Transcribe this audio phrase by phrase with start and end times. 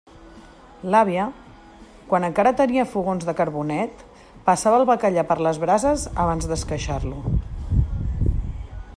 [0.93, 1.25] L'àvia,
[2.13, 4.01] quan encara tenia fogons de carbonet,
[4.47, 7.21] passava el bacallà per les brases abans d'esqueixar-lo.